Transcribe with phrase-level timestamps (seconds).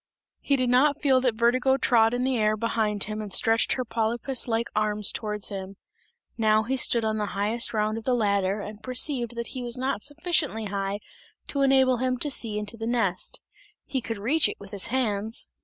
[0.39, 3.85] He did not feel that Vertigo trod in the air behind him and stretched her
[3.85, 5.75] polypus like arms towards him.
[6.39, 9.77] Now he stood on the highest round of the ladder and perceived that he was
[9.77, 11.01] not sufficiently high
[11.49, 13.41] to enable him to see into the nest;
[13.85, 15.47] he could reach it with his hands.